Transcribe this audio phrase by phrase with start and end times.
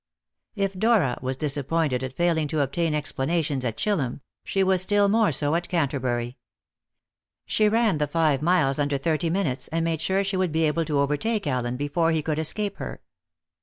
[0.55, 5.31] If Dora was disappointed at failing to obtain explanations at Chillum, she was still more
[5.31, 6.39] so at Canterbury.
[7.45, 10.85] She ran the five miles under thirty minutes, and made sure she would be able
[10.85, 13.03] to overtake Allen before he could escape her.